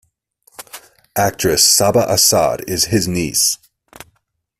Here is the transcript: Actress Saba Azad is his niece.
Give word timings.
Actress 1.15 1.63
Saba 1.63 2.07
Azad 2.09 2.67
is 2.67 2.85
his 2.85 3.07
niece. 3.07 3.59